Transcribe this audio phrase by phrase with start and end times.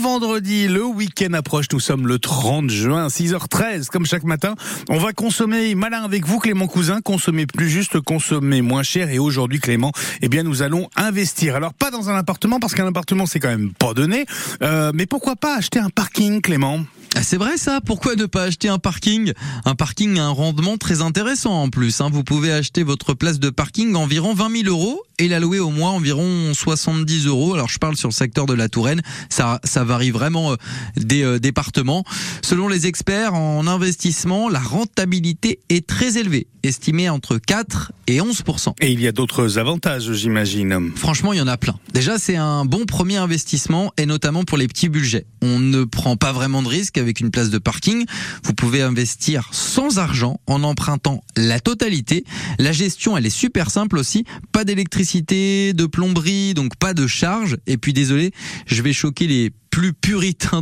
[0.00, 4.54] vendredi, le week-end approche, nous sommes le 30 juin, 6h13, comme chaque matin.
[4.88, 9.10] On va consommer malin avec vous, Clément Cousin, consommer plus juste, consommer moins cher.
[9.10, 9.92] Et aujourd'hui, Clément,
[10.22, 11.56] eh bien, nous allons investir.
[11.56, 14.26] Alors, pas dans un appartement, parce qu'un appartement, c'est quand même pas donné.
[14.62, 16.80] Euh, mais pourquoi pas acheter un parking, Clément?
[17.16, 19.32] Ah, c'est vrai ça, pourquoi ne pas acheter un parking?
[19.64, 22.00] Un parking a un rendement très intéressant en plus.
[22.00, 22.10] Hein.
[22.12, 25.70] Vous pouvez acheter votre place de parking environ 20 000 euros et la louer au
[25.70, 27.54] mois environ 70 euros.
[27.54, 30.56] Alors je parle sur le secteur de la Touraine, ça, ça varie vraiment euh,
[30.96, 32.04] des euh, départements.
[32.42, 38.42] Selon les experts en investissement, la rentabilité est très élevée, estimée entre 4 et 11
[38.80, 40.90] Et il y a d'autres avantages, j'imagine.
[40.96, 41.78] Franchement, il y en a plein.
[41.92, 45.26] Déjà, c'est un bon premier investissement et notamment pour les petits budgets.
[45.42, 48.04] On ne prend pas vraiment de risque avec une place de parking.
[48.44, 52.24] Vous pouvez investir sans argent en empruntant la totalité.
[52.58, 54.24] La gestion, elle est super simple aussi.
[54.52, 57.56] Pas d'électricité, de plomberie, donc pas de charge.
[57.66, 58.32] Et puis désolé,
[58.66, 59.92] je vais choquer les plus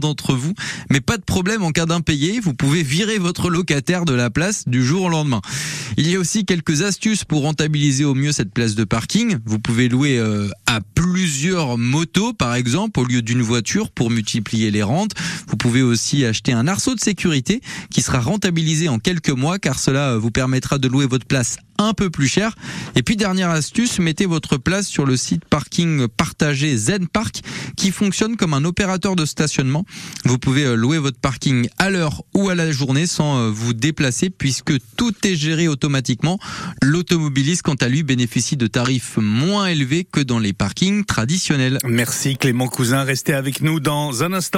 [0.00, 0.52] d'entre vous,
[0.90, 4.64] mais pas de problème en cas d'impayé, vous pouvez virer votre locataire de la place
[4.66, 5.40] du jour au lendemain.
[5.96, 9.38] Il y a aussi quelques astuces pour rentabiliser au mieux cette place de parking.
[9.44, 14.70] Vous pouvez louer euh, à plusieurs motos par exemple au lieu d'une voiture pour multiplier
[14.70, 15.12] les rentes.
[15.48, 19.78] Vous pouvez aussi acheter un arceau de sécurité qui sera rentabilisé en quelques mois car
[19.78, 22.54] cela euh, vous permettra de louer votre place un peu plus cher.
[22.94, 27.42] Et puis dernière astuce, mettez votre place sur le site parking partagé Zen Park
[27.76, 29.84] qui fonctionne comme un opérateur de stationnement.
[30.24, 33.74] Vous pouvez euh, louer votre parking à l'heure ou à la journée sans euh, vous
[33.74, 36.38] déplacer puisque tout est géré automatiquement.
[36.82, 41.78] L'automobiliste quant à lui bénéficie de tarifs moins élevés que dans les parkings traditionnels.
[41.84, 44.46] Merci Clément Cousin, restez avec nous dans un instant.